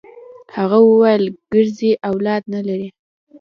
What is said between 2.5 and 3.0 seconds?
نه لري.